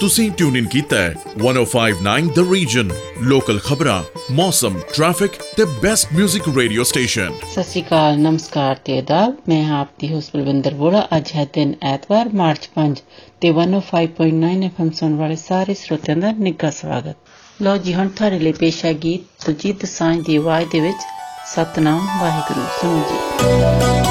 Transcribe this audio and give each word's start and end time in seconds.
ਤੁਸੀਂ 0.00 0.30
ਟਿਊਨ 0.30 0.56
ਇਨ 0.56 0.66
ਕੀਤਾ 0.66 0.96
ਹੈ 0.96 1.14
1059 1.40 2.28
ਦ 2.34 2.44
ਰੀਜਨ 2.52 2.90
ਲੋਕਲ 3.22 3.58
ਖਬਰਾਂ 3.58 4.02
ਮੌਸਮ 4.32 4.78
ਟ੍ਰੈਫਿਕ 4.94 5.32
ਤੇ 5.56 5.64
ਬੈਸਟ 5.82 6.12
뮤직 6.14 6.48
ਰੇਡੀਓ 6.56 6.82
ਸਟੇਸ਼ਨ 6.82 7.32
ਸਤਿ 7.52 7.62
ਸ਼੍ਰੀ 7.62 7.82
ਅਕਾਲ, 7.82 8.18
ਨਮਸਕਾਰ 8.18 8.76
ਤੇ 8.84 8.98
ਆਦਾਬ 8.98 9.34
ਮੈਂ 9.48 9.64
ਹਾਂ 9.64 9.80
ਆਪਦੀ 9.80 10.12
ਹੋਸਟ 10.14 10.36
ਬਲਵਿੰਦਰ 10.36 10.74
ਵੋੜਾ। 10.74 11.06
ਅੱਜ 11.16 11.32
ਹੈ 11.36 11.46
ਦਿਨ 11.54 11.74
ਐਤਵਾਰ, 11.82 12.28
ਮਾਰਚ 12.34 12.68
5 12.74 13.02
ਤੇ 13.40 13.50
105.9 13.50 14.64
ਐਫਐਮ 14.64 14.90
ਸੁਣ 14.90 15.14
ਵਾਲੇ 15.14 15.36
ਸਾਰੇ 15.36 15.74
ਸਰੋਤਿਆਂ 15.74 16.16
ਦਾ 16.16 16.32
ਨਿੱਘਾ 16.38 16.70
ਸਵਾਗਤ। 16.70 17.16
ਲਓ 17.62 17.76
ਜੀ, 17.76 17.94
ਹੁਣ 17.94 18.08
ਤੁਹਾਡੇ 18.08 18.38
ਲਈ 18.38 18.52
ਪੇਸ਼ 18.52 18.84
ਹੈ 18.84 18.92
ਗੀਤ 18.94 19.44
ਸੁਜੀਤ 19.46 19.84
ਸਾਂਝ 19.86 20.24
ਦੀ 20.26 20.36
ਆਵਾਜ਼ 20.36 20.68
ਦੇ 20.72 20.80
ਵਿੱਚ। 20.80 21.10
ਸਤਨਾਮ 21.54 22.06
ਵਾਹਿਗੁਰੂ, 22.20 22.66
ਸੁਣੋ 22.80 23.04
ਜੀ। 23.10 24.01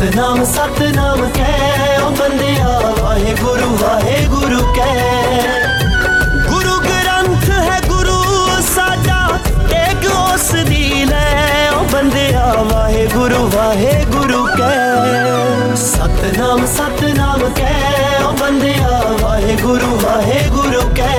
सतनाम 0.00 0.38
सतनाम 0.48 1.18
कै। 1.36 1.54
ओ 2.02 2.10
बंदिया 2.18 2.68
वाहे 2.98 3.32
गुरु 3.40 3.66
वाहे 3.80 4.14
गुरु 4.28 4.60
कै। 4.76 4.86
गुरु 6.46 6.76
ग्रंथ 6.84 7.44
है, 7.66 7.74
गुरु 7.88 8.14
साजा। 8.68 9.18
एक 9.80 10.06
ओस 10.12 10.46
दी 10.70 10.80
ओ 11.02 11.82
बंदिया 11.92 12.46
वाहे 12.70 13.04
गुरु 13.06 13.42
वाहे 13.56 13.92
गुरु 14.14 14.40
कै। 14.54 14.72
सतनाम 15.84 16.64
सतनाम 16.78 17.46
कै। 17.60 17.76
ओ 18.24 18.32
बंदिया 18.40 18.96
वाहे 19.22 19.56
गुरु 19.62 19.94
वाहे 20.06 20.42
गुरु 20.56 20.82
कै। 21.00 21.12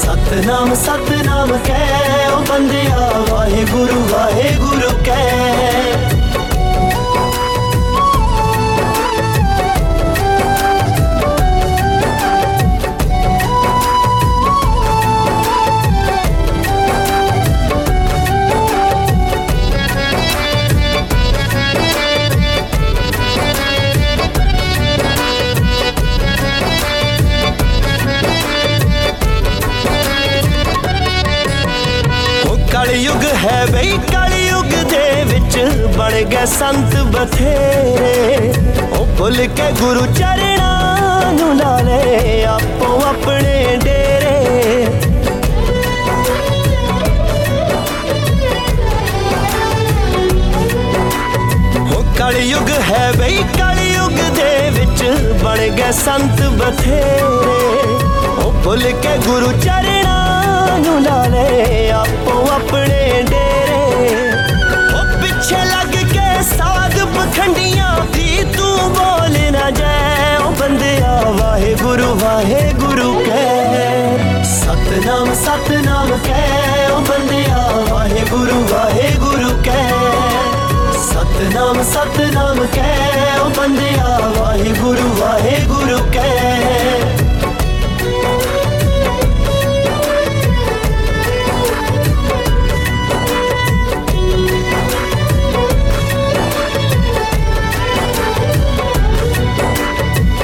सतनाम 0.00 0.74
सतनाम 0.86 1.56
कै। 1.68 1.82
ओ 2.26 2.40
बंदिया 2.52 3.08
वाहे 3.32 3.64
गुरु 3.76 4.04
वाहे 4.14 4.52
गुरु 4.64 4.96
कै। 5.10 5.99
ਕਲਯੁਗ 32.90 33.24
ਹੈ 33.42 33.66
ਬਈ, 33.66 33.98
ਕਲਯੁਗ 34.06 34.70
ਦੇ 34.90 35.24
ਵਿੱਚ 35.24 35.56
ਬਣ 35.96 36.12
ਗਏ 36.30 36.46
ਸੰਤ 36.46 36.96
ਬਥੇਰੇ। 37.12 38.52
ਉਹ 38.92 39.06
ਭੁੱਲ 39.18 39.36
ਕੇ 39.56 39.70
ਗੁਰੂ 39.80 40.06
ਚਰਣਾ 40.06 41.30
ਨੂੰ 41.32 41.56
ਲਾ 41.56 41.78
ਲੈ 41.80 42.44
ਆਪੋ 42.44 43.00
ਆਪਣੇ 43.08 43.76
ਡੇਰੇ। 43.84 44.86
ਉਹ 51.86 52.04
ਕਲਯੁਗ 52.18 52.70
ਹੈ 52.90 53.10
ਬਈ, 53.18 53.42
ਕਲਯੁਗ 53.58 54.20
ਦੇ 54.36 54.70
ਵਿੱਚ 54.70 55.04
ਬਣ 55.44 55.68
ਗਏ 55.68 55.92
ਸੰਤ 56.04 56.42
ਬਥੇਰੇ। 56.58 57.60
ਉਹ 58.38 58.52
ਭੁੱਲ 58.64 58.90
ਕੇ 59.02 59.16
ਗੁਰੂ 59.26 59.52
ਚਰਣਾ 59.60 60.19
ਨੂੰ 60.80 61.02
ਲਾ 61.02 61.26
ਲੈ 61.26 61.90
ਆਪੋ 61.90 62.48
ਆਪਣੇ 62.52 63.24
ਡੇਰੇ। 63.30 64.30
ਉਹ 64.94 65.22
ਪਿੱਛੇ 65.22 65.64
ਲੱਗ 65.64 66.08
ਕੇ 66.12 66.42
ਸਾਧ 66.58 66.92
ਪਖੰਡੀਆਂ 66.92 68.06
ਦੀ 68.12 68.44
ਤੂੰ 68.56 68.78
ਬੋਲ 68.92 69.52
ਨਾ 69.52 69.70
ਜਾਏ। 69.70 70.36
ਉਹ 70.36 70.52
ਬੰਦਿਆ 70.52 71.22
ਵਾਹਿਗੁਰੂ 71.26 72.18
ਵਾਹਿਗੁਰੂ 72.22 73.24
ਕਹਿ। 73.26 74.44
ਸਤਨਾਮ 74.44 75.34
ਸਤਨਾਮ 75.34 76.18
ਕਹਿ। 76.24 76.90
ਉਹ 76.90 77.00
ਬੰਦਿਆ 77.00 77.84
ਵਾਹਿਗੁਰੂ 77.90 78.68
ਵਾਹਿਗੁਰੂ 78.70 79.62
ਕਹਿ। 79.64 79.88
ਸਤਨਾਮ 81.10 81.82
ਸਤਨਾਮ 81.82 82.66
ਕਹਿ। 82.74 83.38
ਉਹ 83.40 83.50
ਬੰਦਿਆ 83.50 84.32
ਵਾਹਿਗੁਰੂ 84.38 85.16
ਵਾਹਿਗੁਰੂ 85.18 85.98
ਕਹਿ। 86.12 87.19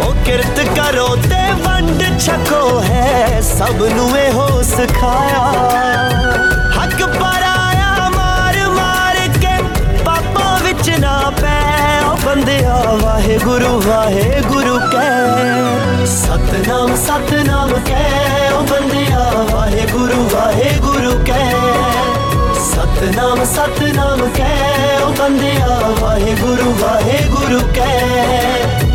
ਉਹ 0.00 0.14
ਕਿਰਤ 0.24 0.60
ਕਰੋ 0.76 1.06
ਤੇ 1.22 1.40
ਵੰਡ 1.64 2.02
ਛਕੋ 2.18 2.80
ਹੈ 2.82 3.40
ਸਭ 3.48 3.82
ਨੂੰ 3.86 4.08
ਇਹੋ 4.18 4.62
ਸਿਖਾਇਆ 4.62 5.42
ਹੱਕ 6.76 7.02
ਪਰਾਇਆ 7.04 8.08
ਮਾਰ 8.16 8.58
ਮਾਰ 8.70 9.16
ਕੇ 9.40 9.56
ਪਾਪਾਂ 10.04 10.58
ਵਿੱਚ 10.64 10.90
ਨਾ 11.00 11.18
ਪੈ 11.40 11.60
ਉਹ 12.02 12.16
ਬੰਦਿਆ 12.26 12.74
ਵਾਹਿਗੁਰੂ 13.02 13.80
ਵਾਹਿਗੁਰੂ 13.80 14.78
ਕਹਿ 14.92 16.06
ਸਤਨਾਮ 16.06 16.94
ਸਤਨਾਮ 16.96 17.72
ਕਹਿ 17.86 18.50
ਉਹ 18.52 18.62
ਬੰਦਿਆ 18.62 19.30
ਵਾਹਿਗੁਰੂ 19.52 20.28
ਵਾਹਿਗੁਰੂ 20.34 21.12
ਕਹਿ 21.24 21.54
ਸਤਨਾਮ 22.66 23.44
ਸਤਨਾਮ 23.44 24.28
ਕਹਿ 24.36 25.00
ਉਹ 25.02 25.12
ਬੰਦਿਆ 25.18 25.78
ਵਾਹਿਗੁਰੂ 26.00 26.72
ਵਾਹਿਗੁਰੂ 26.80 27.60
ਕਹਿ 27.74 28.04
ਉਹ 28.84 28.89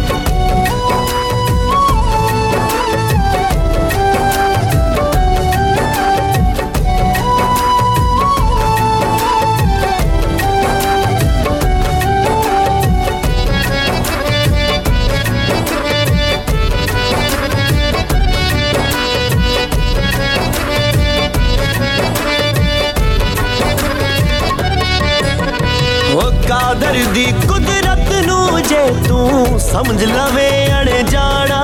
ਕਾਦਰ 26.48 26.98
ਦੀ 27.14 27.26
ਕੁਦਰਤ 27.48 28.12
ਨੂੰ 28.26 28.62
ਜੇ 28.62 28.86
ਤੂੰ 29.08 29.60
ਸਮਝ 29.60 30.04
ਲਵੇ 30.04 30.50
ਅਣ 30.72 30.90
ਜਾਣਾ 31.10 31.62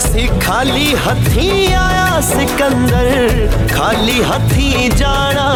ਸੀ 0.00 0.28
ਖਾਲੀ 0.42 0.94
ਹੱਥੀਂ 1.06 1.74
ਆਇਆ 1.76 2.20
ਸਿਕੰਦਰ 2.20 3.48
ਖਾਲੀ 3.74 4.22
ਹੱਥੀਂ 4.22 4.90
ਜਾਣਾ 4.90 5.46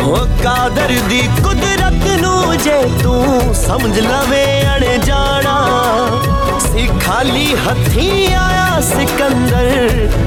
ਉਹ 0.00 0.26
ਕਾਦਰ 0.42 0.92
ਦੀ 1.08 1.20
ਕੁਦਰਤ 1.44 1.83
जे 2.57 2.81
तू, 3.03 3.13
समझ 3.53 3.97
लवे 3.99 4.45
अड़े 4.65 4.97
जाना। 4.97 5.55
सी 6.59 6.87
खाली 6.99 7.53
हथी 7.53 8.33
आया 8.33 8.81
सिकंदर, 8.81 9.67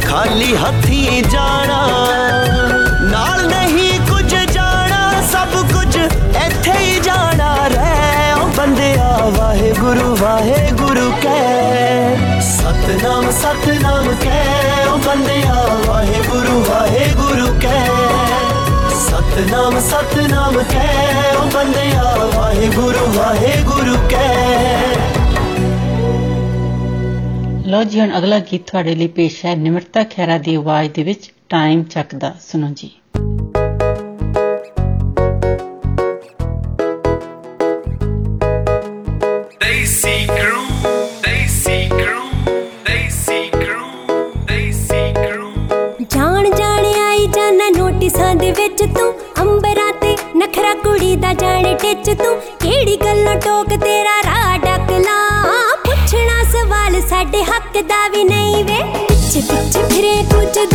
खाली 0.06 0.54
हथी 0.54 1.22
जाना। 1.22 1.80
नाल 3.02 3.46
नहीं 3.46 3.98
कुछ 4.00 4.34
जाना, 4.52 5.00
सब 5.22 5.52
कुछ 5.72 5.96
इथे 5.96 6.78
ही 6.78 7.00
जाना। 7.00 7.66
रे 7.66 7.96
बंदिया 8.58 9.10
वाहे 9.38 9.72
गुरु 9.72 10.14
वाहे 10.24 10.70
गुरु 10.72 11.10
कह। 11.10 12.40
सतनाम 12.40 13.30
सतनाम 13.30 14.06
कह 14.24 14.96
बंदिया 15.06 15.54
वाहे 15.86 16.22
गुरु 16.28 16.58
वाहे 16.60 17.06
गुरु 17.12 17.46
कह। 17.60 18.67
ਸਤਨਾਮ 18.98 19.80
ਸਤਨਾਮ 19.80 20.54
ਕਹਿ 20.70 21.36
ਉਹ 21.36 21.46
ਬੰਦਿਆ, 21.50 22.28
ਵਾਹਿਗੁਰੂ 22.34 23.06
ਵਾਹਿਗੁਰੂ 23.18 23.96
ਕਹਿ 24.10 24.94
ਲੋ 27.70 27.82
ਜੀ, 27.84 28.00
ਹੁਣ 28.00 28.18
ਅਗਲਾ 28.18 28.38
ਗੀਤ 28.38 28.70
ਤੁਹਾਡੇ 28.70 28.94
ਲਈ 28.94 29.06
ਪੇਸ਼ 29.06 29.46
ਹੈ, 29.46 29.54
ਨਿਮਰਤਾ 29.56 30.04
ਖੈਰਾ 30.04 30.38
ਦੀ 30.38 30.54
ਆਵਾਜ਼ 30.54 30.90
ਦੇ 30.92 31.02
ਵਿੱਚ 31.02 31.32
ਟਾਈਮ 31.48 31.82
ਚੱਕਦਾ। 31.84 32.34
ਸੁਣੋ 32.52 32.68
ਜੀ। 32.72 32.90
ਨੋਟਿਸਾਂ 48.08 48.34
ਦੇ 48.34 48.50
ਵਿੱਚ 48.50 48.82
ਤੂੰ, 48.94 49.12
ਅੰਬਰਾਂ 49.40 49.92
ਤੇ 49.92 50.16
ਨਖਰਾ 50.36 50.72
ਕੁੜੀ 50.74 51.14
ਦਾ 51.16 51.32
ਜਾਣੇ 51.32 51.74
ਟਿੱਚ 51.74 52.10
ਤੂੰ। 52.18 52.36
ਕਿਹੜੀ 52.60 52.96
ਗੱਲੋਂ 52.96 53.34
ਟੋਕ 53.36 53.68
ਤੇਰਾ 53.74 54.16
ਰਾਹ 54.24 54.56
ਡਕਲਾ 54.58 55.16
ਪੁੱਛਣਾ 55.84 56.42
ਸਵਾਲ 56.52 57.00
ਸਾਡੇ 57.10 57.42
ਹੱਕ 57.44 57.80
ਦਾ 57.82 58.06
ਵੀ 58.08 58.24
ਨਹੀਂ 58.24 58.64
ਵੇ। 58.64 58.82
ਪਿੱਛੇ 59.08 59.40
ਪਿੱਛੇ 59.42 59.82
ਫਿਰੇ 59.84 60.16
ਕੁਝ 60.32 60.68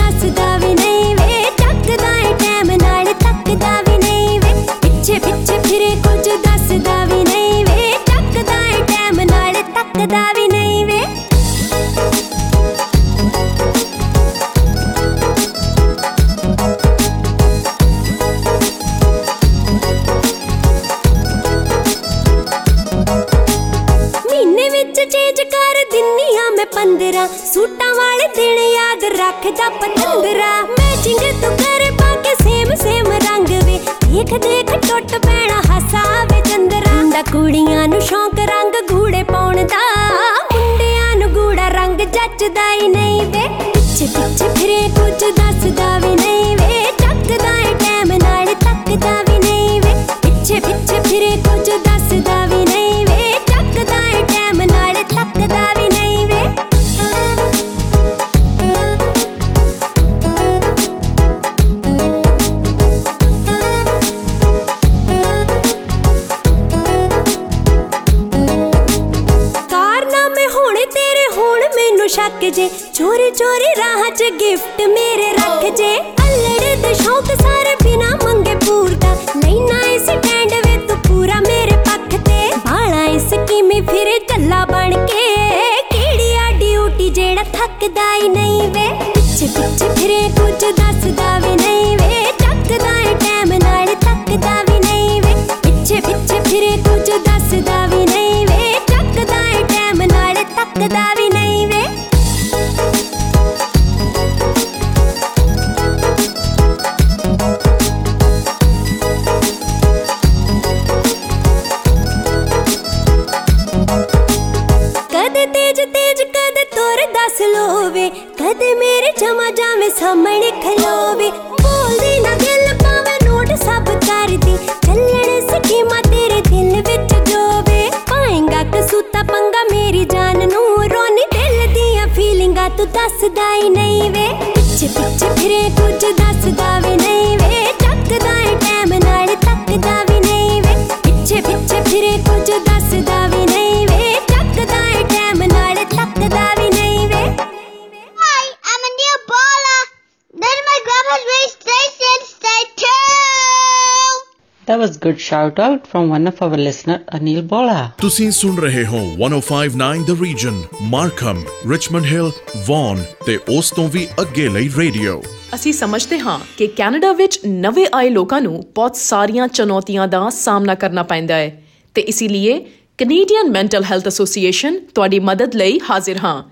good 155.04 155.20
shout 155.20 155.60
out 155.60 155.88
from 155.88 156.10
one 156.10 156.28
of 156.28 156.42
our 156.42 156.58
listener 156.58 156.98
Anil 157.18 157.42
Bola. 157.50 157.78
ਤੁਸੀਂ 157.98 158.30
ਸੁਣ 158.32 158.58
ਰਹੇ 158.60 158.86
ਹੋ 158.86 159.00
1059 159.26 160.04
the 160.06 160.16
region 160.22 160.62
Markham 160.82 161.44
Richmond 161.72 162.06
Hill 162.06 162.32
Vaughan 162.68 163.04
ਤੇ 163.26 163.38
ਉਸ 163.50 163.72
ਤੋਂ 163.72 163.88
ਵੀ 163.90 164.08
ਅੱਗੇ 164.22 164.48
ਲਈ 164.50 164.70
ਰੇਡੀਓ 164.78 165.22
ਅਸੀਂ 165.56 165.74
ਸਮਝਦੇ 165.74 166.20
ਹਾਂ 166.20 166.40
ਕਿ 166.58 166.68
ਕੈਨੇਡਾ 166.68 167.12
ਵਿੱਚ 167.14 167.40
ਨਵੇਂ 167.48 167.86
ਆਏ 167.94 168.10
ਲੋਕਾਂ 168.10 168.42
ਨੂੰ 168.42 168.64
ਬਹੁਤ 168.76 168.96
ਸਾਰੀਆਂ 168.96 169.48
ਚੁਣੌਤੀਆਂ 169.48 170.08
ਦਾ 170.08 170.30
ਸਾਹਮਣਾ 170.30 170.76
ਕਰਨਾ 170.76 171.04
ਪੈਂਦਾ 171.04 171.36
ਹੈ 171.36 171.64
ਤੇ 171.96 172.02
ਇਸੇ 172.02 172.28
ਲਈ 172.28 172.60
ਕੈਨੇਡੀਅਨ 172.98 173.52
ਮੈਂਟਲ 173.52 173.84
ਹੈਲਥ 173.84 174.08
ਐਸੋਸੀਏਸ਼ਨ 174.08 174.80
ਤੁਹਾਡੀ 174.96 175.20
ਮਦਦ 175.20 175.56
ਲਈ 175.56 175.80
ਹਾਜ਼ਰ 175.90 176.18
ਹਾਂ। 176.18 176.44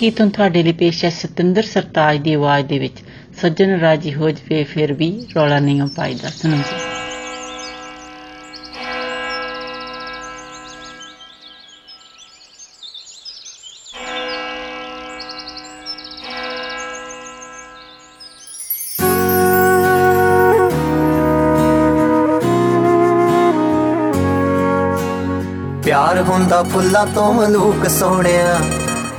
ਗੀਤ 0.00 0.20
ਹੁਣ 0.20 0.30
ਤੁਹਾਡੇ 0.30 0.62
ਲਈ 0.62 0.72
ਪੇਸ਼ 0.72 1.04
ਹੈ 1.04 1.10
ਸਤਿੰਦਰ 1.10 1.62
ਸਰਤਾਜ 1.62 2.18
ਦੀ 2.18 2.32
ਆਵਾਜ਼ 2.34 2.66
ਦੇ 2.66 2.78
ਵਿੱਚ। 2.78 2.98
ਸੱਜਣ 3.40 3.80
ਰਾਜੀ 3.80 4.14
ਹੋ 4.14 4.30
ਜਵੇ, 4.30 4.64
ਫਿਰ 4.64 4.92
ਵੀ 4.92 5.26
ਰੌਲਾ 5.36 5.58
ਨਹੀਂ 5.58 5.82
ਪਾਈਦਾ। 5.96 6.28
ਸੁਣੋ 6.28 6.56
ਜੀ। 6.56 6.62
ਪਿਆਰ 25.84 26.22
ਹੁੰਦਾ 26.22 26.62
ਫੁੱਲਾਂ 26.62 27.06
ਤੋਂ 27.06 27.34
ਮਲੂਕ 27.34 27.88
ਸੋਹਣਿਆ 27.88 28.60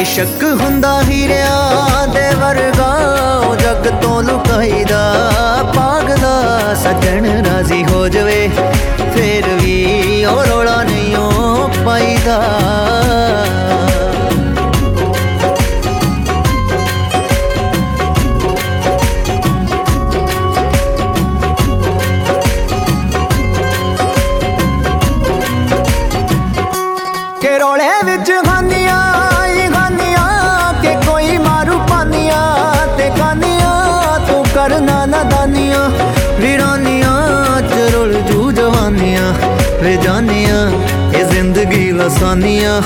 ਇਸ਼ਕ 0.00 0.42
ਹੁੰਦਾ 0.60 1.00
ਹੀਰਿਆਂ 1.02 2.06
ਦੇ 2.08 2.28
ਵਰਗਾ, 2.40 2.92
ਉਹ 3.46 3.56
ਜੱਗ 3.56 3.86
ਤੋਂ 4.02 4.22
ਲੁਕਾਈਦਾ 4.22 5.02
ਪਾਗਲਾ 5.74 6.74
ਸੱਜਣ 6.74 7.26
ਰਾਜ਼ੀ 7.46 7.84
ਹੋ 7.84 8.08
ਜਵੇ, 8.08 8.48
ਫੇਰ 9.14 9.48
ਵੀ 9.62 10.24
ਉਹ 10.24 10.42
ਰੋਲਾ 10.44 10.82
ਨਹੀਂ 10.82 11.16
ਉਹ 11.16 11.84
ਪਾਈਦਾ। 11.84 12.40
ਜ਼ਿੰਦਗੀ 42.22 42.36
ਲਸਾਨੀਆਂ 42.38 42.82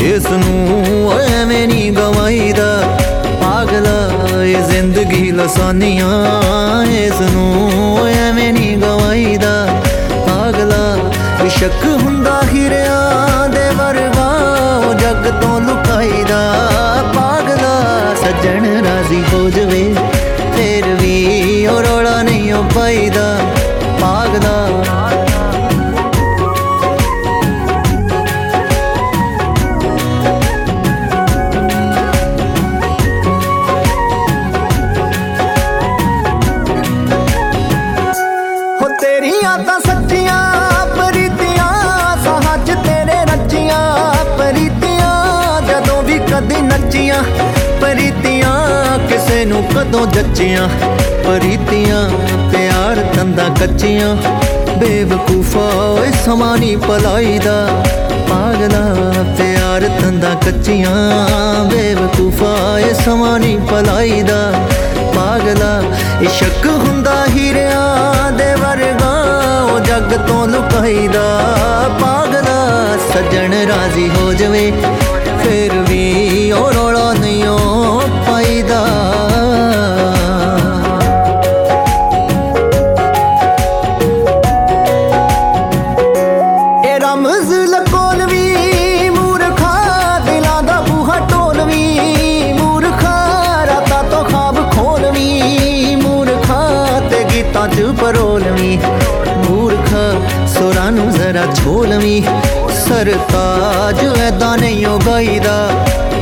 ਇਸ 0.00 0.26
ਨੂੰ 0.30 1.12
ਐਵੇਂ 1.20 1.66
ਨਹੀਂ 1.68 1.92
ਗਵਾਈਦਾ। 1.92 2.98
ਪਾਗਲਾ 3.42 4.42
ਇਹ 4.42 4.62
ਜ਼ਿੰਦਗੀ 4.62 5.30
ਲਸਾਨੀਆਂ 5.30 6.84
ਇਸ 6.84 7.20
ਨੂੰ 7.20 8.06
ਐਵੇਂ 8.08 8.52
ਨਹੀਂ 8.52 8.76
ਗਵਾਈਦਾ। 8.76 9.82
ਪਾਗਲਾ 10.26 10.96
ਸ਼ੱਕ 11.58 11.84
ਹੁੰਦਾ 12.02 12.40
ਜੱਚੀਆਂ, 50.16 50.68
ਪ੍ਰੀਤੀਆਂ, 51.24 51.98
ਪਿਆਰ 52.52 53.00
ਤੰਦਾ 53.14 53.48
ਕੱਚੀਆਂ, 53.58 54.14
ਬੇਵਕੂਫਾ 54.78 55.64
ਓਏ 55.80 56.10
ਸਮਾਂ 56.24 56.56
ਨੀ 56.58 56.74
ਭਲਾਈ 56.76 57.38
ਦਾ 57.38 57.56
ਪਾਗਲਾ, 58.28 58.80
ਪਿਆਰ 59.38 59.88
ਤੰਦਾ 60.00 60.32
ਕੱਚੀਆਂ, 60.44 60.94
ਬੇਵਕੂਫਾ 61.64 62.54
ਏ 62.78 62.92
ਸਮਾਂ 62.94 63.38
ਨੀ 63.40 63.56
ਭਲਾਈ 63.70 64.22
ਦਾ 64.22 64.40
ਪਾਗਲਾ, 65.14 65.82
ਇਸ਼ਕ 66.22 66.66
ਹੁੰਦਾ 66.66 67.14
ਹੀਰਿਆਂ 67.26 68.32
ਦੇ 68.32 68.54
ਵਰਗਾ, 68.54 69.12
ਉਹ 69.64 69.78
ਜੱਗ 69.80 70.16
ਤੋਂ 70.28 70.46
ਲੁਕਾਈਦਾ। 70.48 71.26
ਪਾਗਲਾ, 72.00 72.58
ਸੱਜਣ 73.12 73.54
ਰਾਜ਼ੀ 73.68 74.08
ਹੋ 74.08 74.32
ਜਵੇ, 74.32 74.70
ਫਿਰ 75.44 75.78
ਵੀ 75.88 76.52
ਉਹ 76.52 76.72
ਰੋਲਾ 76.72 77.12
ਸਰਤਾਜ 102.96 103.98
ਐਦਾਂ 104.18 104.56
ਨਹੀਂ 104.58 104.86
ਉਹ 104.86 105.00
ਗਾਈਦਾ। 105.06 105.56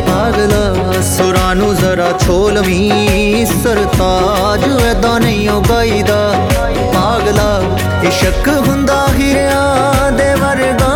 ਪਾਗਲਾ 0.06 1.00
ਸੁਰਾਂ 1.02 1.54
ਨੂੰ 1.54 1.74
ਜ਼ਰਾ 1.76 2.06
ਛੋਲਵੀਂ 2.20 3.44
ਸਰਤਾਜ 3.46 4.64
ਐਦਾਂ 4.82 5.20
ਨਹੀਂ 5.20 5.48
ਉਹ 5.50 5.62
ਗਾਈਦਾ। 5.68 6.16
ਪਾਗਲਾ 6.94 7.62
ਇਸ਼ਕ 8.02 8.48
ਹੁੰਦਾ 8.68 8.96
ਹੀਰਿਆਂ 9.14 10.10
ਦੇ 10.12 10.34
ਵਰਗਾ 10.34 10.90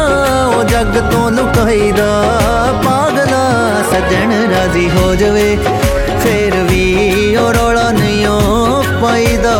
ਉਹ 0.47 0.64
ਜੱਗ 0.64 0.99
ਤੋਂ 1.12 1.30
ਲੁਕਾਈਦਾ। 1.30 2.08
ਪਾਗਲਾ 2.85 3.44
ਸੱਜਣ 3.90 4.32
ਰਾਜ਼ੀ 4.50 4.88
ਹੋ 4.90 5.14
ਜਵੇ, 5.14 5.56
ਫੇਰ 6.25 6.62
ਵੀ 6.62 7.37
ਉਹ 7.37 7.52
ਰੋਲਾ 7.52 7.90
ਨਹੀਂ 7.92 8.26
ਉਹ 8.26 8.85
ਪਾਈਦਾ। 9.02 9.56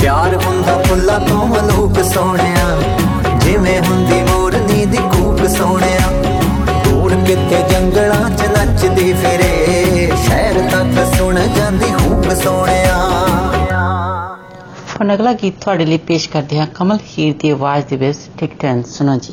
ਪਿਆਰ 0.00 0.36
ਹੁੰਦਾ 0.36 0.82
ਫੁੱਲਾਂ 0.82 1.20
ਤੋਂ 1.20 1.46
ਮਲੂਕ 1.46 2.04
ਸੋਹਣਿਆ 2.04 2.53
ਸੋਹਣਿਆ। 5.58 6.10
ਦੂਰ 6.84 7.14
ਕਿਤੇ 7.26 7.62
ਜੰਗਲਾਂ 7.70 8.30
'ਚ 8.30 8.46
ਨੱਚਦੀ 8.48 9.12
ਫਿਰੇ। 9.12 10.10
ਸ਼ਹਿਰ 10.24 10.60
ਤੱਕ 10.70 11.16
ਸੁਣ 11.16 11.40
ਜਾਂਦੀ 11.56 11.92
ਹੂਕ 11.92 12.30
ਸੋਹਣਿਆ। 12.32 12.96
ਹੁਣ 14.94 15.14
ਅਗਲਾ 15.14 15.32
ਗੀਤ 15.32 15.54
ਤੁਹਾਡੇ 15.60 15.86
ਲਈ 15.86 15.98
ਪੇਸ਼ 15.98 16.28
ਕਰਦੇ 16.28 16.58
ਹਾਂ 16.58 16.66
ਕਮਲ 16.74 16.98
ਹੀਰ 17.08 17.34
ਦੀ 17.38 17.50
ਆਵਾਜ਼ 17.50 17.84
ਦੇ 17.86 17.96
ਵਿੱਚ 17.96 18.18
ਟਿਕ 18.38 18.50
ਟੈਨ, 18.60 18.82
ਸੁਣੋ 18.82 19.16
ਜੀ। 19.16 19.32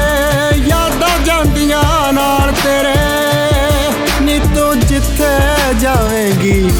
ਤੇਰੇ 2.63 2.95
ਨੀ 4.21 4.39
ਤੂੰ 4.55 4.79
ਜਿੱਥੇ 4.79 5.29
ਜਾਵੇਂਗੀ। 5.79 6.71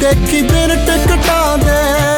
ਦੇਖੀ 0.00 0.42
ਦਿਨ 0.42 0.76
ਟਿਕਟਾਂ 0.86 1.58
ਦੇ। 1.58 2.17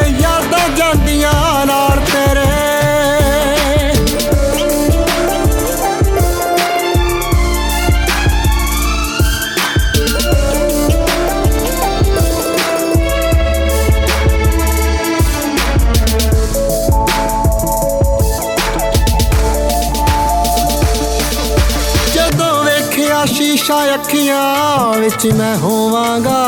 ਅੱਖੀਆਂ 24.31 24.99
ਵਿੱਚ 24.99 25.25
ਮੈਂ 25.27 25.55
ਹੋਵਾਂਗਾ 25.57 26.41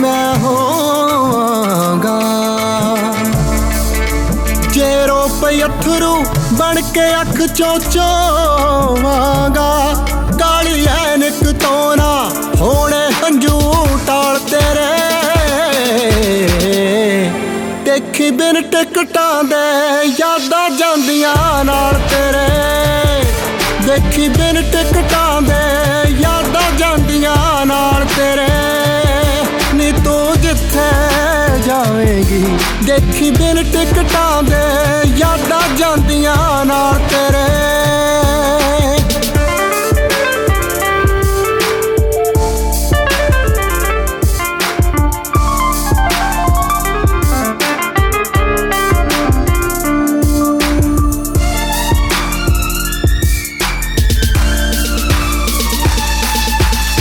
ਮੈਂ 0.00 0.34
ਹੋਵਾਂਗਾ। 0.34 2.18
ਜੇ 4.72 5.06
ਰੋ 5.06 5.28
ਪਈ 5.42 5.62
ਅਥਰੂ 5.62 6.14
ਬਣ 6.52 6.80
ਕੇ 6.94 7.06
ਅੱਖ 7.20 7.40
ਚੋਂ 7.54 7.78
ਚੋਵਾਂਗਾ 7.90 9.53
ਜਾਵੇਂਗੀ 32.94 33.06
ਦੇਖੀ 33.06 33.30
ਬਿਨ 33.30 33.62
ਟਿਕਟਾਂ 33.62 34.42
ਦੇ, 34.42 35.10
ਯਾਦਾਂ 35.18 35.76
ਜਾਂਦੀਆਂ 35.76 36.64
ਨਾਲ 36.64 36.98
ਤੇਰੇ। 37.10 37.42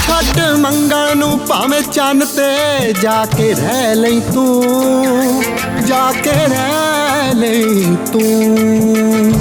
ਛੱਡ 0.08 0.40
ਮੰਗਲ 0.60 1.18
ਨੂੰ 1.18 1.40
ਭਾਵੇਂ 1.40 1.82
ਚੰਨ 1.82 2.26
ਤੇ 2.26 2.94
ਜਾ 3.02 3.26
ਕੇ 3.38 3.54
ਰਹਿ 3.54 3.96
ਲਈ 3.96 4.20
ਤੂੰ। 4.34 5.63
ਜਾ 5.88 6.12
ਕੇ 6.24 6.32
ਰਹਿ 6.32 7.34
ਲਈ 7.34 7.96
ਤੂੰ। 8.12 9.34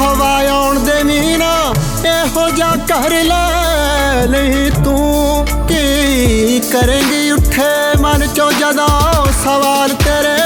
ਹਵਾ 0.00 0.42
ਆਉਣ 0.50 0.78
ਦੇ 0.78 1.02
ਮੀਨਾ 1.02 1.74
ਇਹੋ 2.06 2.48
ਜਾ 2.50 2.76
ਕਰ 2.88 3.10
ਲੈ 3.10 4.26
ਲਈ 4.26 4.70
ਤੂੰ। 4.84 5.46
ਕੀ 5.68 6.60
ਕਰੇਂਗੀ 6.72 7.30
ਉੱਠੇ 7.30 7.98
ਮਨ 8.00 8.26
ਚੋਂ 8.26 8.52
ਜਦੋਂ 8.52 9.26
ਸਵਾਲ 9.44 9.88
ਤੇਰੇ। 9.88 10.38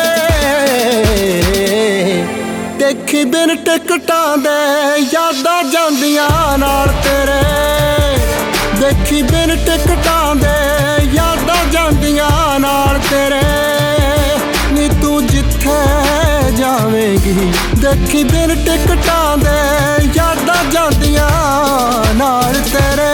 ਦੇਖੀ 2.79 3.25
ਬਿਨ 3.25 3.57
ਟਿਕਟਾਂ 3.57 4.37
ਦੇ 4.38 4.99
ਯਾਦਾਂ 5.12 5.62
ਜਾਂਦੀਆਂ 5.64 6.59
ਨਾਲ 6.59 6.88
ਤੇਰੇ। 6.88 7.43
ਦੇਖੀ 8.81 9.23
ਬਿਨ 9.23 9.57
ਟਿਕਟਾਂ 9.57 10.35
ਦੇ 10.35 10.57
ਯਾਦਾਂ 11.12 11.64
ਜਾਂਦੀਆਂ 11.73 12.61
ਨਾਲ 12.61 12.99
ਤੇਰੇ। 13.11 13.78
ਜਾਵੇਂਗੀ 16.78 17.52
ਦੇਖੀ 17.82 18.24
ਬਿਨ 18.24 18.56
ਟਿਕਟਾਂ 18.66 19.38
ਦੇ 19.38 20.08
ਯਾਦਾਂ 20.16 20.63
ਜਾਂਦੀਆਂ 20.72 21.30
ਨਾਲ 22.16 22.54
ਤੇਰੇ 22.74 23.12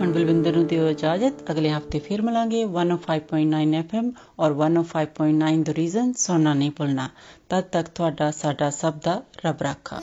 ਹੁਣ 0.00 0.12
ਬਲਵਿੰਦਰ 0.12 0.56
ਨੂੰ 0.56 0.66
ਦਿਓ 0.66 0.88
ਇਜਾਜ਼ਤ 0.88 1.50
ਅਗਲੇ 1.50 1.70
ਹਫਤੇ 1.70 1.98
ਫਿਰ 2.00 2.22
ਮਿਲਾਂਗੇ 2.22 2.62
105.9 2.64 3.80
FM 3.80 4.10
ਔਰ 4.38 4.54
105.9 4.60 5.62
ਦ 5.62 5.74
ਰੀਜ਼ਨ 5.78 6.12
ਸੁਣਨਾ 6.18 6.52
ਨਹੀਂ 6.54 6.70
ਭੁੱਲਣਾ 6.78 7.08
ਤਦ 7.50 7.64
ਤੱਕ 7.72 7.88
ਤੁਹਾਡਾ 7.94 8.30
ਸਾਡਾ 8.32 8.70
ਸਭ 8.72 8.94
ਦਾ 9.04 9.20
ਰੱਬ 9.44 9.62
ਰਾਖਾ 9.62 10.00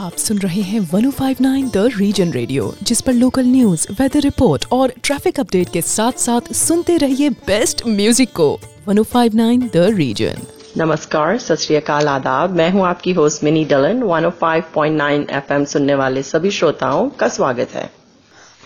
आप 0.00 0.14
सुन 0.20 0.38
रहे 0.42 0.60
हैं 0.66 0.78
1059 0.82 1.64
द 1.72 1.80
रीजन 1.94 2.30
रेडियो 2.34 2.66
जिस 2.90 3.02
पर 3.06 3.16
लोकल 3.16 3.48
न्यूज 3.48 3.86
वेदर 3.98 4.22
रिपोर्ट 4.26 4.66
और 4.72 4.94
ट्रैफिक 5.00 5.40
अपडेट 5.40 5.72
के 5.74 5.82
साथ 5.88 6.22
साथ 6.22 6.52
सुनते 6.60 6.96
रहिए 7.02 7.30
बेस्ट 7.48 7.82
म्यूजिक 7.94 8.32
को 8.34 8.46
1059 8.89 9.61
द 9.73 9.77
रीजन 9.95 10.41
नमस्कार 10.77 11.37
सत 11.37 11.55
श्री 11.55 11.75
आदाब। 11.75 12.49
मैं 12.49 12.69
हूँ 12.71 12.85
आपकी 12.85 13.11
होस्ट 13.11 13.43
मिनी 13.43 13.63
डलन। 13.65 14.01
105.9 14.03 15.29
एफएम 15.31 15.65
सुनने 15.65 15.95
वाले 15.95 16.23
सभी 16.23 16.51
श्रोताओं 16.51 17.09
का 17.09 17.27
स्वागत 17.27 17.69
है। 17.73 17.89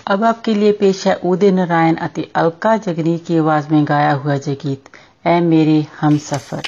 अब 0.08 0.24
आपके 0.24 0.54
लिए 0.54 0.72
पेश 0.72 1.06
है 1.08 1.16
उदय 1.26 1.52
नारायण 1.52 1.96
अति 1.96 2.26
अलका 2.36 2.76
जगनी 2.78 3.18
की 3.18 3.38
आवाज़ 3.38 3.70
में 3.70 3.86
गाया 3.88 4.12
हुआ 4.14 4.38
जय 4.38 4.56
गीत 4.56 4.90
ए 5.28 5.40
मेरे 5.40 5.86
हम 6.00 6.18
सफ़र। 6.18 6.68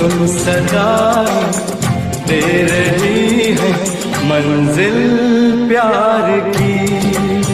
सुन 0.00 0.26
सदा 0.26 0.90
दे 2.28 2.40
रही 2.68 3.50
है 3.58 3.72
मंजिल 4.28 4.96
प्यार 5.68 6.28
की। 6.56 7.49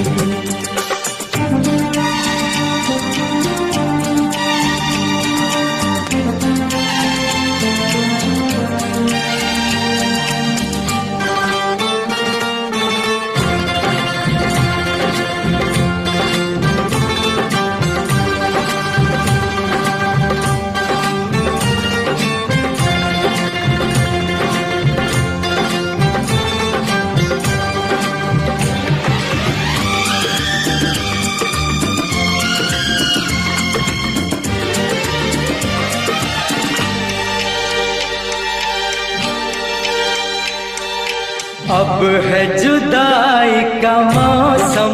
अब 41.66 42.02
है 42.24 42.42
जुदाई 42.58 43.62
का 43.82 43.94
मौसम, 44.08 44.92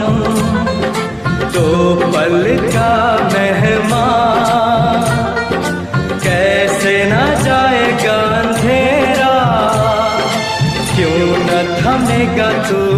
दो 1.55 1.67
पल 2.05 2.45
का 2.67 2.93
मेहमान। 3.33 5.03
कैसे 6.25 6.95
न 7.05 7.19
जाएगा 7.45 8.17
अंधेरा, 8.39 9.35
क्यों 10.95 11.21
न 11.41 11.51
थमेगा 11.79 12.51
तूफ़ान 12.63 12.92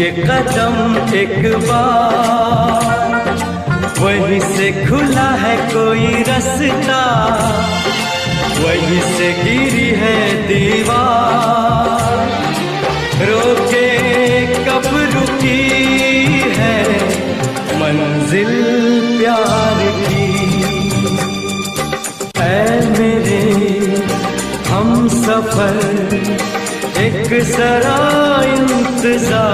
के 0.00 0.10
कदम 0.10 0.96
एक 1.14 1.56
बार। 1.56 3.20
वहीं 3.98 4.40
से 4.40 4.86
खुला 4.86 5.30
है 5.30 5.56
कोई 5.56 6.06
रास्ता। 6.22 7.02
वहीं 8.58 9.00
से 9.00 9.32
गिरी 9.32 9.90
है 9.90 10.48
दीवार। 10.48 12.28
रोके 13.26 13.88
कब 14.46 15.10
रुकी 15.14 15.68
है 16.56 16.82
मंजिल 17.80 18.52
प्यार 19.20 19.78
की। 20.08 20.30
ऐ 22.40 22.80
मेरे, 22.98 23.42
हम 24.68 25.08
सफ़र 25.08 25.76
एक 27.00 27.30
जरा 27.48 27.98
इंतज़ार। 28.54 29.50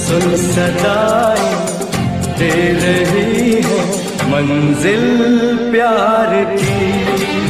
सुन 0.00 0.26
सदाई 0.42 1.48
दे 2.38 2.52
रही 2.82 3.52
है 3.66 3.80
मंजिल 4.32 5.06
प्यार 5.72 6.32
की। 6.54 7.49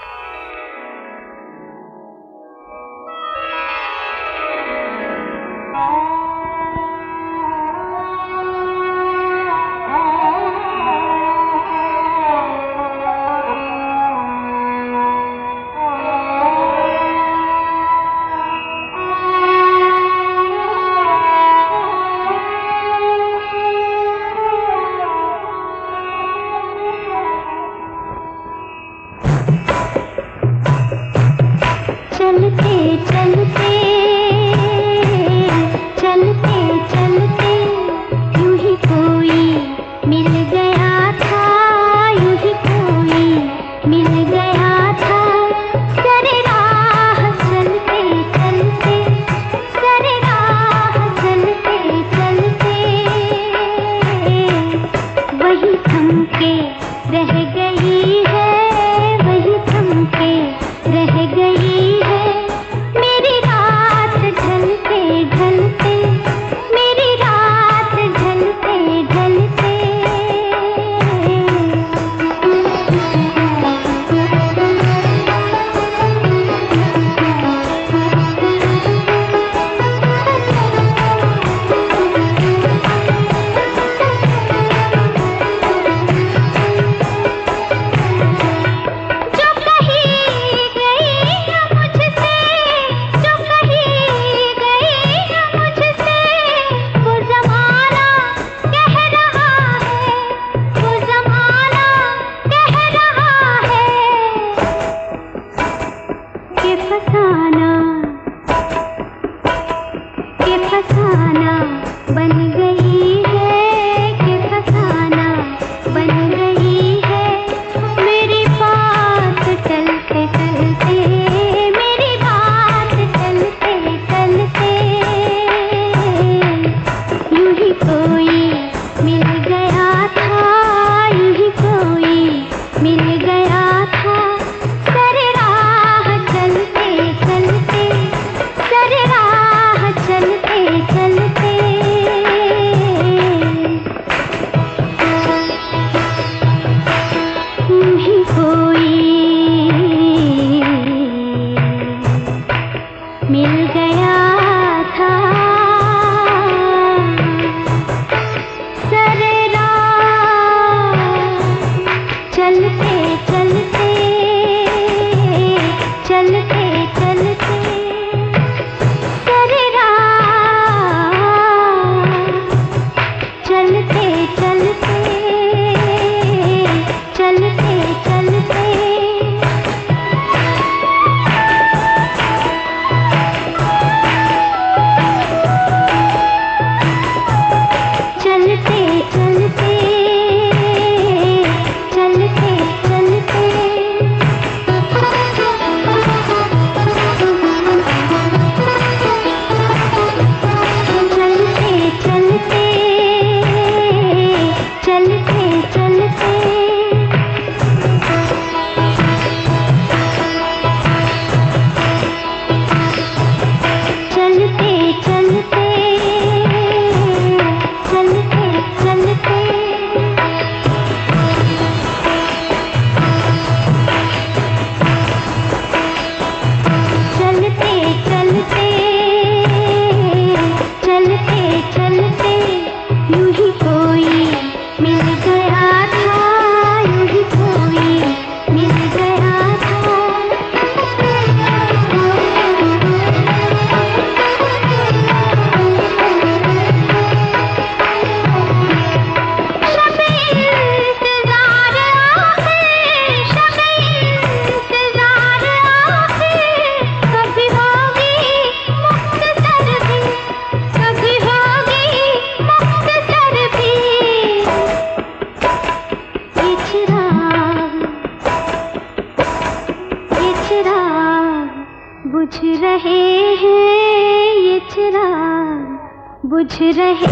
रहे 276.77 277.10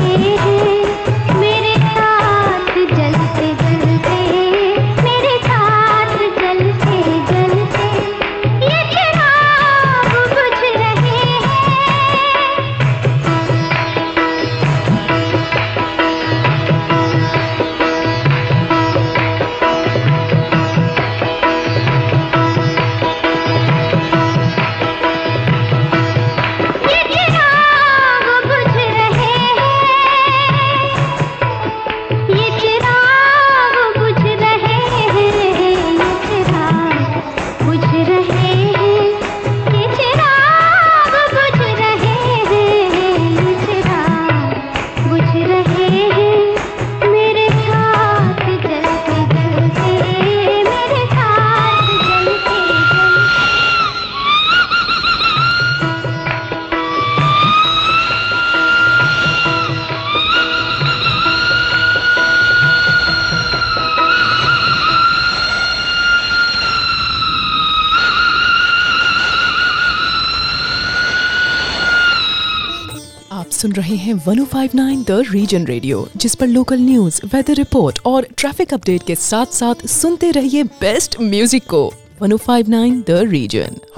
हैं 74.10 74.15
1059 74.26 75.04
द 75.08 75.24
रीजन 75.32 75.65
रेडियो 75.65 76.08
जिस 76.15 76.36
पर 76.36 76.48
लोकल 76.48 76.80
न्यूज़ 76.80 77.19
वेदर 77.26 77.54
रिपोर्ट 77.54 78.00
और 78.06 78.28
ट्रैफ़िक 78.38 78.74
अपडेट 78.74 79.04
के 79.04 79.15
साथ 79.15 79.45
साथ 79.54 79.86
सुनते 79.88 80.32
रहिए 80.32 80.63
बेस्ट 80.63 81.19
म्यूज़िक 81.22 81.63
को। 81.63 81.82
1059 82.24 83.04
द 83.08 83.19
रीजन 83.30 83.76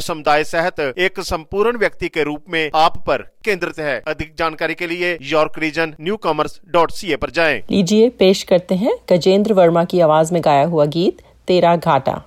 समुदाय 0.00 0.44
सहित 0.44 0.80
एक 0.98 1.20
संपूर्ण 1.20 1.78
व्यक्ति 1.78 2.08
के 2.08 2.22
रूप 2.22 2.44
में 2.48 2.70
आप 2.74 2.96
पर 3.06 3.22
केंद्रित 3.44 3.78
है। 3.78 4.02
अधिक 4.06 4.34
जानकारी 4.38 4.74
के 4.74 4.86
लिए 4.86 5.18
York 5.22 5.58
Region 5.58 5.94
newcomers 6.16 6.60
dot 6.68 6.90
C 6.90 7.12
A 7.12 7.16
पर 7.16 7.30
जाए। 7.30 7.62
लीजिए, 7.70 8.08
पेश 8.08 8.42
करते 8.42 8.74
हैं 8.74 8.96
गजेंद्र 9.12 9.52
वर्मा 9.52 9.84
की 9.84 10.00
आवाज़ 10.00 10.32
में 10.34 10.42
गाया 10.44 10.64
हुआ 10.64 10.84
गीत, 10.84 11.22
तेरा 11.48 11.76
घाटा। 11.76 12.22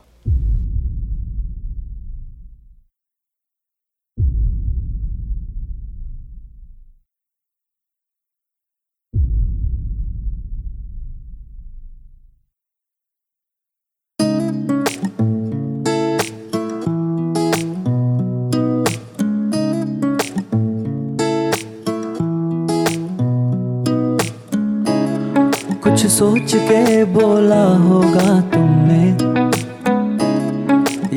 कुछ 26.04 26.12
सोच 26.12 26.54
के 26.68 27.04
बोला 27.08 27.64
होगा 27.82 28.30
तुमने। 28.52 29.04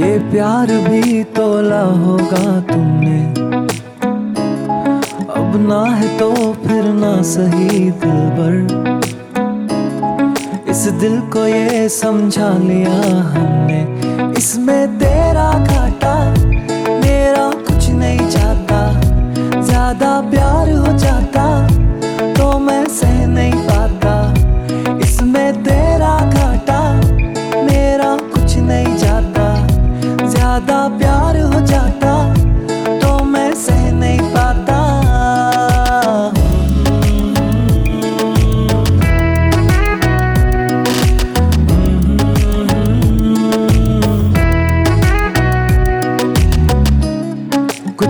ये 0.01 0.19
प्यार 0.31 0.71
भी 0.85 1.23
तोला 1.35 1.81
होगा 2.03 2.45
तुमने। 2.69 3.19
अब 5.35 5.57
ना 5.63 5.83
है 5.93 6.09
तो 6.19 6.29
फिर 6.63 6.85
ना 6.95 7.11
सही 7.33 7.81
दिल 8.03 8.21
भर 8.37 8.55
इस 10.71 10.87
दिल 11.01 11.21
को 11.33 11.47
ये 11.47 11.89
समझा 11.89 12.51
लिया 12.59 12.95
हमने। 13.33 13.81
इसमें 14.39 14.99
तेरा 14.99 15.51
घाटा, 15.65 16.15
मेरा 17.01 17.51
कुछ 17.67 17.91
नहीं 17.91 18.29
जाता 18.31 18.81
ज़्यादा 19.63 20.21
प्यार 20.31 20.71
हो 20.71 20.97
जाता 20.99 21.49
तो 22.35 22.59
मैं 22.61 22.85
सह 22.91 23.27
नहीं 23.27 23.53
पाता 23.53 23.86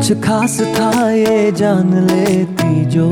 कुछ 0.07 0.25
खास 0.25 0.57
था 0.75 1.11
ये 1.11 1.51
जान 1.53 1.89
लेती 2.07 2.85
जो 2.85 3.07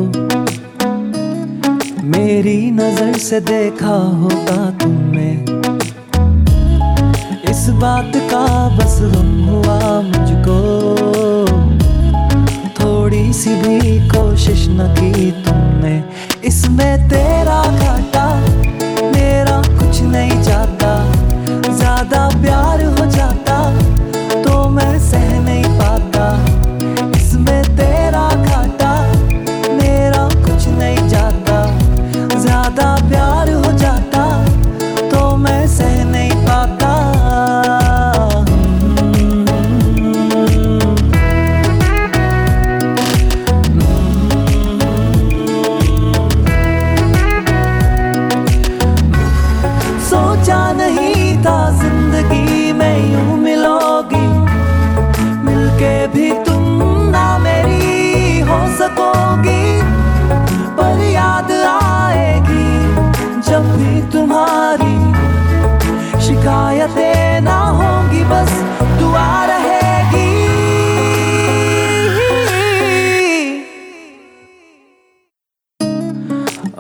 मेरी 2.06 2.70
नज़र 2.70 3.18
से 3.18 3.40
देखा 3.40 3.94
होगा 4.20 4.70
तुमने। 4.78 5.30
इस 7.50 7.68
बात 7.82 8.12
का 8.30 8.44
बस 8.76 8.98
गम 9.14 9.32
हुआ 9.44 9.80
मुझको। 10.02 10.58
थोड़ी 12.78 13.32
सी 13.32 13.54
भी 13.56 14.08
कोशिश 14.08 14.66
न 14.70 14.94
की 14.94 15.30
तुमने। 15.42 16.02
इसमें 16.44 17.08
तेरा 17.08 17.62
घाटा 17.62 18.03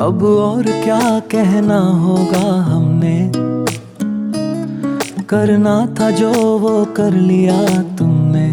अब 0.04 0.22
और 0.22 0.64
क्या 0.84 1.18
कहना 1.32 1.78
होगा 1.98 2.48
हमने? 2.62 3.18
करना 5.24 5.74
था 6.00 6.10
जो 6.10 6.32
वो 6.58 6.72
कर 6.96 7.12
लिया 7.12 7.56
तुमने। 7.98 8.48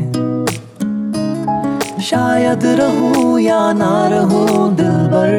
शायद 2.02 2.66
रहूँ 2.80 3.39
या 3.39 3.60
ना 3.74 3.91
रहूँ 4.08 4.76
दिल 4.76 4.95
भर, 5.12 5.36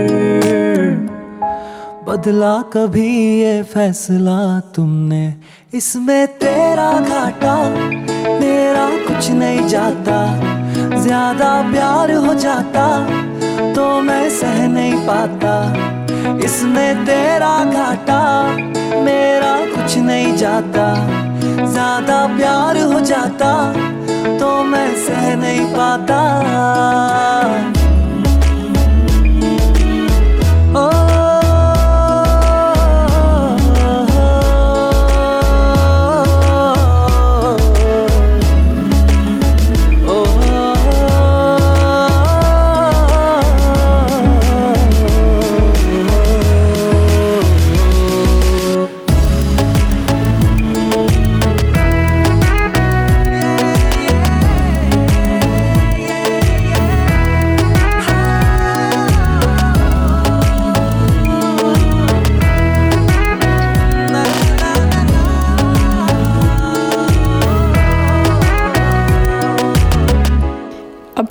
बदला 2.08 2.52
कभी 2.72 3.08
ये 3.40 3.62
फैसला 3.72 4.38
तुमने। 4.74 5.24
इसमें 5.74 6.26
तेरा 6.38 6.90
घाटा, 7.00 7.56
मेरा 8.40 8.88
कुछ 9.08 9.30
नहीं 9.32 9.66
जाता। 9.68 10.20
ज़्यादा 10.98 11.50
प्यार 11.72 12.12
हो 12.16 12.34
जाता 12.36 12.86
तो 13.74 13.84
मैं 14.02 14.28
सह 14.30 14.66
नहीं 14.68 14.94
पाता। 15.06 15.52
इसमें 16.44 17.04
तेरा 17.04 17.54
घाटा, 17.64 18.22
मेरा 19.04 19.54
कुछ 19.74 19.96
नहीं 19.98 20.34
जाता। 20.36 20.86
ज़्यादा 21.66 22.18
प्यार 22.36 22.78
हो 22.82 23.00
जाता 23.02 23.52
तो 24.38 24.50
मैं 24.64 24.88
सह 25.06 25.34
नहीं 25.36 25.64
पाता। 25.74 26.20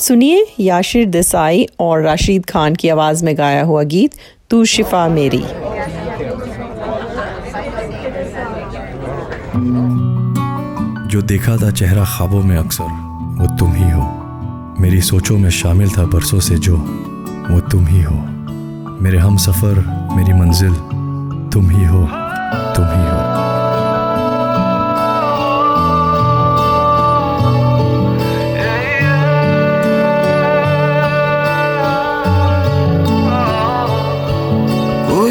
सुनिए 0.01 0.45
याशिर 0.59 1.05
देसाई 1.05 1.67
और 1.79 2.01
राशिद 2.01 2.45
खान 2.45 2.75
की 2.75 2.89
आवाज़ 2.89 3.25
में 3.25 3.37
गाया 3.37 3.63
हुआ 3.63 3.83
गीत, 3.83 4.11
तू 4.49 4.65
शिफा 4.65 5.07
मेरी। 5.07 5.43
जो 11.07 11.21
देखा 11.21 11.57
था 11.57 11.71
चेहरा 11.71 12.05
ख्वाबों 12.05 12.43
में 12.43 12.57
अक्सर, 12.57 12.83
वो 13.41 13.57
तुम 13.57 13.73
ही 13.73 13.89
हो। 13.91 14.07
मेरी 14.79 15.01
सोचों 15.01 15.37
में 15.37 15.49
शामिल 15.49 15.89
था 15.89 16.05
बरसों 16.05 16.39
से 16.39 16.55
जो, 16.55 16.77
वो 17.51 17.59
तुम 17.59 17.85
ही 17.85 18.01
हो। 18.01 18.15
मेरे 19.01 19.17
हम 19.17 19.37
सफ़र, 19.37 19.83
मेरी 20.15 20.33
मंजिल, 20.33 20.73
तुम 21.53 21.69
ही 21.69 21.85
हो, 21.85 22.03
तुम 22.75 22.85
ही 22.85 23.05
हो। 23.05 23.50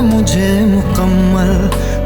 मुझे 0.00 0.48
मुकम्मल 0.66 1.52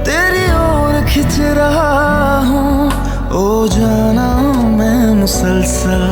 तेरी 0.05 0.45
ओर 0.53 1.05
खिंच 1.07 1.39
रहा 1.41 2.39
हूँ। 2.39 2.87
ओ 3.33 3.67
जाना 3.69 4.29
मैं 4.77 5.15
मुसलसल। 5.15 6.12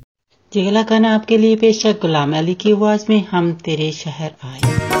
ये 0.55 0.83
खाना 0.83 1.13
आपके 1.15 1.37
लिए 1.37 1.55
पेश 1.55 1.85
गुलाम 2.01 2.35
अली 2.37 2.53
की 2.53 2.71
आवाज़ 2.71 3.05
में 3.09 3.23
हम 3.31 3.51
तेरे 3.65 3.91
शहर 3.91 4.31
आए। 4.43 5.00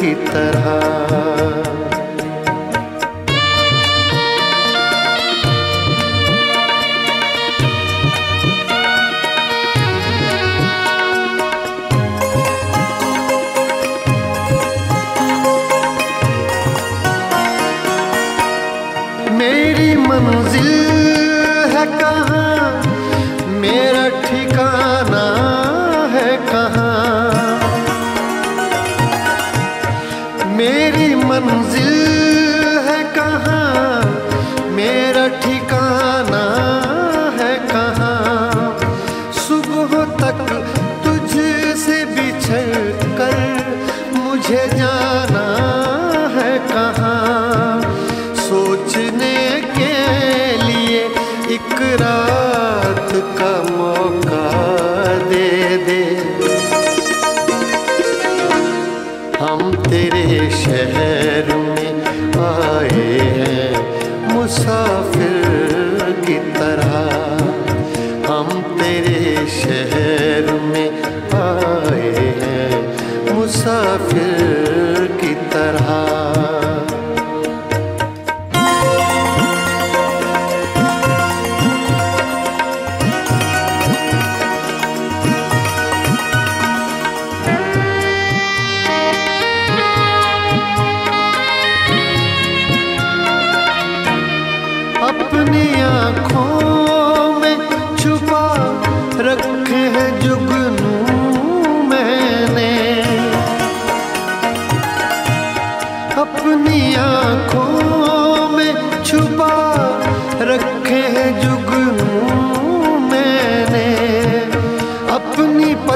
की 0.00 0.14
तरह। 0.14 1.05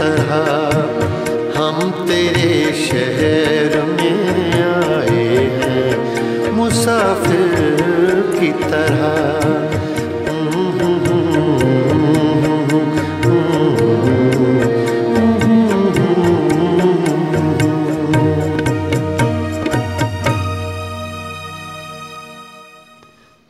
तरह 0.00 0.30
हम 1.56 1.90
तेरे 2.08 2.72
शहर 2.82 3.82
में 3.86 4.52
आए 4.62 5.26
हैं, 5.56 6.52
मुसाफिर 6.52 8.20
की 8.38 8.52
तरह। 8.62 9.08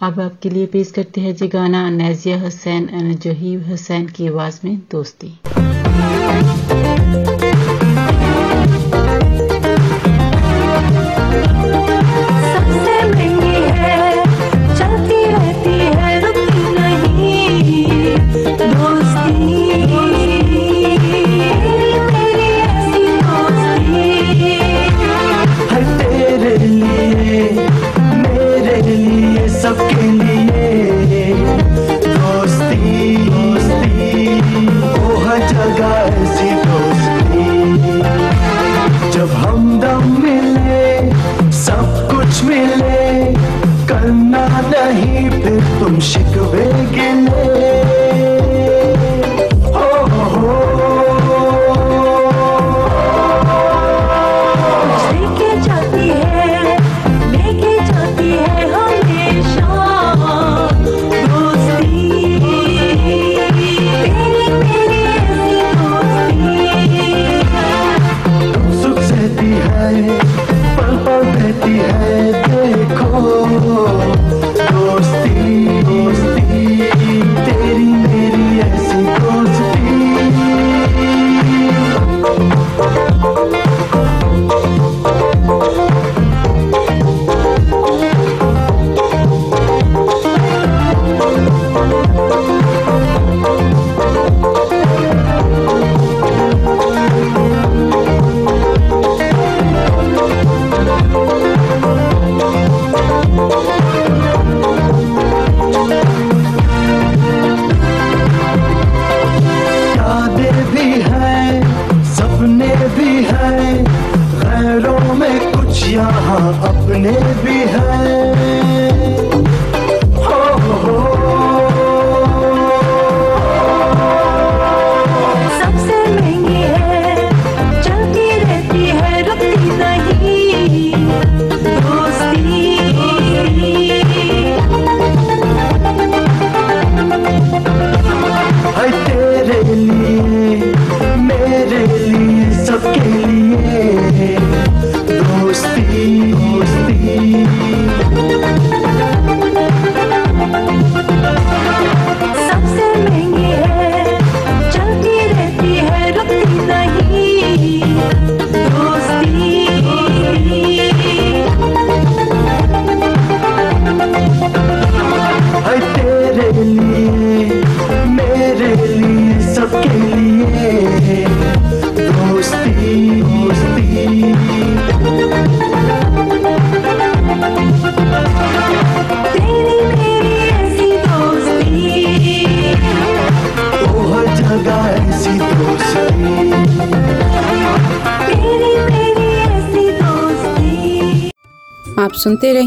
अब 0.00 0.20
आपके 0.20 0.50
लिए 0.50 0.66
पेश 0.66 0.90
करते 0.90 1.20
हैं 1.20 1.34
जी 1.36 1.48
गाना 1.48 1.88
नैजिया 1.90 2.40
हुसैन 2.40 2.88
और 2.94 3.12
जहीब 3.24 3.68
हुसैन 3.68 4.06
की 4.08 4.26
आवाज़ 4.28 4.60
में 4.64 4.76
दोस्ती। 4.92 5.32
Thank 7.10 7.28
you. 7.28 7.39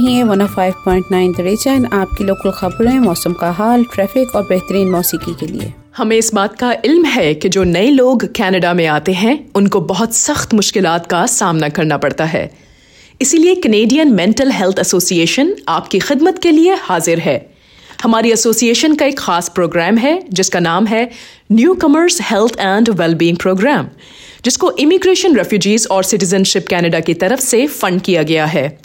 सुनते 0.04 0.12
रहिए 0.12 0.24
105.9 0.24 1.34
द 1.34 1.42
रीजन 1.42 1.86
आपकी 1.94 2.24
लोकल 2.24 2.52
खबरें, 2.52 3.00
मौसम 3.00 3.34
का 3.34 3.52
हाल 3.52 3.84
ट्रैफ़िक 3.84 4.36
और 4.36 4.44
बेहतरीन 4.44 4.90
मौसीकी 4.92 5.34
के 5.34 5.46
लिए। 5.46 5.74
हमें 5.98 6.18
इस 6.18 6.34
बात 6.34 6.58
का 6.60 6.72
इल्म 6.86 7.06
है 7.06 7.34
कि 7.34 7.50
जो 7.50 7.64
नए 7.64 7.90
लोग 7.90 8.26
कनाडा 8.26 8.74
में 8.74 8.86
आते 8.88 9.14
हैं, 9.14 9.52
उनको 9.56 9.82
बहुत 9.82 10.14
सख्त 10.14 10.54
मुश्किलात 10.54 11.06
का 11.06 11.26
सामना 11.26 11.70
करना 11.70 11.98
पड़ता 11.98 12.26
है। 12.26 12.52
इसीलिए 13.22 13.56
कनेडियन 13.56 14.14
मेंटल 14.14 14.52
हेल्थ 14.52 14.80
एसोसिएशन 14.80 15.56
आपकी 15.68 16.00
खिदमत 16.00 16.40
के 16.40 16.52
लिए 16.52 16.76
हाजिर 16.82 17.20
है। 17.20 17.38
हमारी 18.04 18.32
एसोसिएशन 18.32 18.96
का 18.96 19.06
एक 19.06 19.20
खास 19.20 19.50
प्रोग्राम 19.50 19.98
है, 19.98 20.20
जिसका 20.30 20.60
नाम 20.60 20.88
है 20.88 21.10
newcomers 21.74 22.22
health 22.22 22.60
and 22.60 22.90
wellbeing 22.90 23.38
programme 23.38 23.88
जिसको 24.46 24.72
इमिग्रेशन 24.72 25.36
रेफ्यूजीज 25.36 25.88
और 25.92 26.04
सिटीजनशिप 26.04 26.66
कनाडा 26.70 27.00
की 27.00 27.14
तरफ़ 27.14 27.40
से 27.40 27.68
फंड 27.68 28.02
किया 28.02 28.24
गया 28.24 28.46
है। 28.46 28.80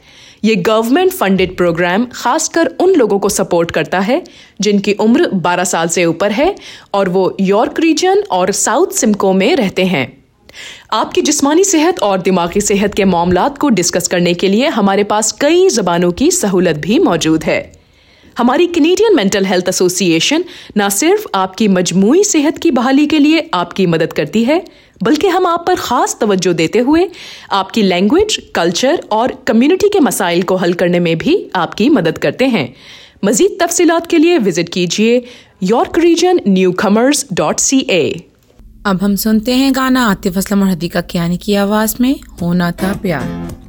ये 0.44 0.54
गवर्नमेंट 0.54 1.12
फंडेड 1.12 1.56
प्रोग्राम 1.56 2.06
खासकर 2.06 2.66
उन 2.66 2.94
लोगों 2.94 3.18
को 3.18 3.28
सपोर्ट 3.28 3.70
करता 3.70 3.98
है, 3.98 4.24
जिनकी 4.60 4.92
उम्र 4.92 5.30
12 5.32 5.64
साल 5.64 5.88
से 5.88 6.04
ऊपर 6.04 6.32
है 6.32 6.54
और 6.94 7.08
वो 7.08 7.36
यॉर्क 7.40 7.80
रीजन 7.80 8.22
और 8.30 8.52
साउथ 8.52 8.86
सिमको 8.86 9.32
में 9.32 9.56
रहते 9.56 9.84
हैं। 9.84 10.24
आपकी 10.92 11.20
जिस्मानी 11.20 11.64
सेहत 11.64 11.98
और 11.98 12.20
दिमागी 12.20 12.60
सेहत 12.60 12.94
के 12.94 13.04
मामला 13.04 13.48
को 13.48 13.68
डिस्कस 13.68 14.08
करने 14.08 14.34
के 14.34 14.48
लिए 14.48 14.68
हमारे 14.68 15.04
पास 15.04 15.32
कई 15.32 15.68
जबानों 15.68 16.12
की 16.12 16.30
सहूलत 16.30 16.76
भी 16.76 16.98
मौजूद 16.98 17.44
है। 17.44 17.77
हमारी 18.38 18.66
कैनेडियन 18.66 19.14
मेंटल 19.16 19.44
हेल्थ 19.44 19.68
एसोसिएशन 19.68 20.44
न 20.78 20.88
सिर्फ़ 20.88 21.24
आपकी 21.34 21.66
मजमू 21.68 22.22
सेहत 22.24 22.58
की 22.58 22.70
बहाली 22.70 23.06
के 23.06 23.18
लिए 23.18 23.48
आपकी 23.54 23.86
मदद 23.86 24.12
करती 24.12 24.42
है, 24.44 24.62
बल्कि 25.00 25.28
हम 25.28 25.46
आप 25.46 25.64
पर 25.66 25.74
खास 25.76 26.16
तवज्जो 26.20 26.52
देते 26.52 26.78
हुए 26.80 27.08
आपकी 27.52 27.82
लैंग्वेज 27.82 28.38
कल्चर 28.54 29.02
और 29.12 29.36
कम्युनिटी 29.46 29.88
के 29.88 30.00
मसाइल 30.00 30.42
को 30.42 30.56
हल 30.56 30.74
करने 30.74 31.00
में 31.00 31.16
भी 31.18 31.36
आपकी 31.56 31.88
मदद 31.90 32.18
करते 32.18 32.46
हैं। 32.46 32.72
मजीद 33.24 33.58
तफसीलात 33.60 34.06
के 34.06 34.18
लिए 34.18 34.38
विज़िट 34.38 34.68
कीजिए 34.68 35.22
York 35.64 35.98
Region 35.98 36.40
newcomers 36.78 37.26
dot 37.32 37.60
C 37.60 37.86
A 37.90 38.04
अब 38.86 39.02
हम 39.02 39.16
सुनते 39.16 39.54
हैं 39.54 39.74
गाना 39.74 40.06
आतिफ 40.06 40.38
असलम 40.38 40.62
और 40.62 40.68
हदीका 40.68 41.00
कियानी 41.02 41.36
की 41.36 41.54
आवाज़ 41.56 41.96
में, 42.00 42.14
होना 42.42 42.70
था 42.72 42.92
प्यार। 43.02 43.67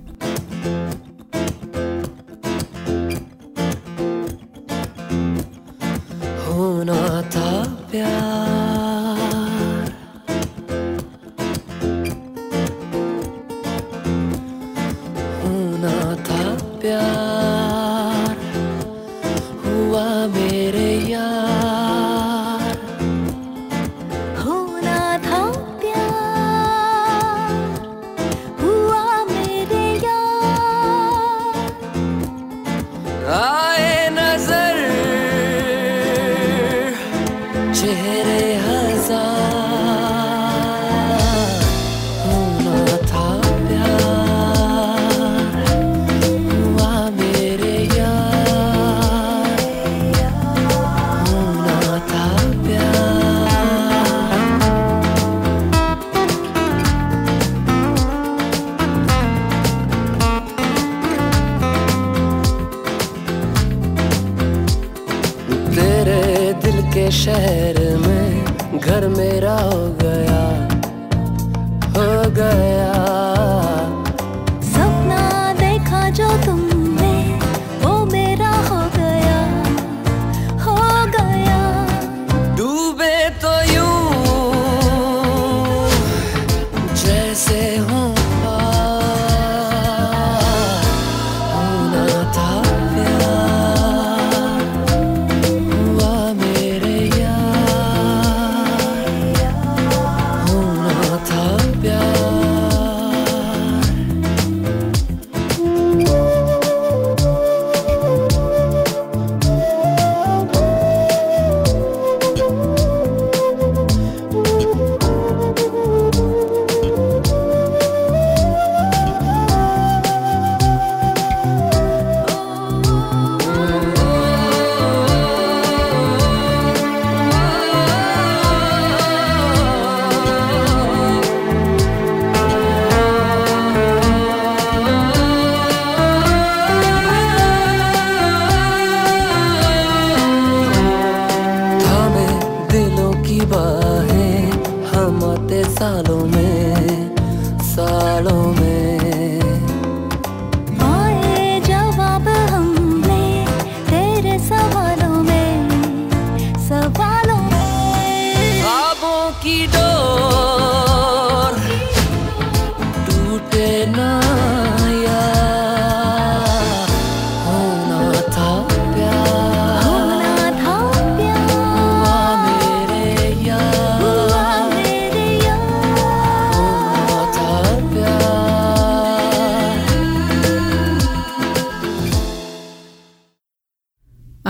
शहर 67.11 67.77
में 67.97 68.79
घर 68.79 69.07
मेरा 69.07 69.57
हो 69.57 69.87
गया। 70.01 70.28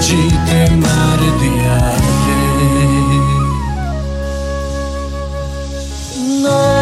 gite 0.00 0.70
mare 0.76 1.28
di 1.38 1.50
aria. 1.66 2.30
No. 6.42 6.81